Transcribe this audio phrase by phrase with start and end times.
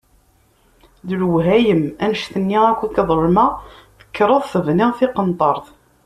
[1.07, 1.83] D lewhayem!
[2.03, 3.51] Annect-nni akk i k-ḍelmeɣ,
[3.99, 5.65] tekkreḍ tebniḍ tiqenṭert!